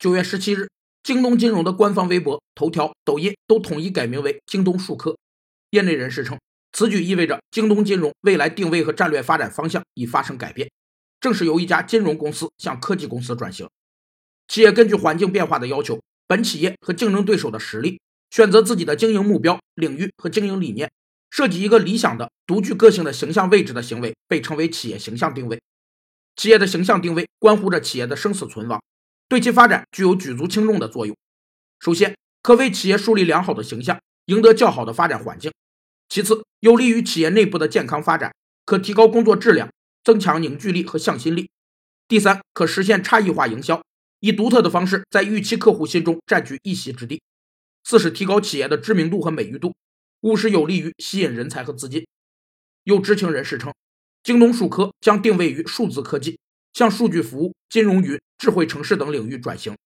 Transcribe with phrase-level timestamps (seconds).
[0.00, 0.70] 九月十七日，
[1.02, 5.14] 京东金融的官方微博、头条、抖音都统一改名为京东数科。
[5.72, 6.38] 业内人士称，
[6.72, 10.70] 此举意味着京东金融未来定位和战略发展方向已发生改变，
[11.20, 13.68] 正是由一家金融公司向科技公司转型。
[14.48, 20.90] 企业根据环境变化的要求，本企业和竞争对手的实力，选择自己的经营目标、领域和经营理念，
[21.28, 25.60] 设计一个理想的、独具个性的形象位置的行为，被称为企业形象定位。
[26.36, 28.80] 企业的形象定位关乎着企业的生死存亡。
[29.30, 31.16] 对其发展具有举足轻重的作用。
[31.78, 35.52] 首先，可为企业树立良好的形象，赢得较好的发展环境；
[36.08, 38.34] 其次，有利于企业内部的健康发展，
[38.66, 39.70] 可提高工作质量，
[40.02, 41.44] 增强凝聚力和向心力；
[42.08, 43.80] 第三，可实现差异化营销，
[44.18, 47.20] 以独特的方式在预期客户心中占据一席之地；
[47.84, 49.70] 四是提高企业的知名度和美誉度；
[50.22, 52.04] 五是有利于吸引人才和资金。
[52.82, 53.72] 有知情人士称，
[54.24, 56.39] 京东数科将定位于数字科技。
[56.72, 59.76] 向数据服务、金融云、智慧城市等领域转型，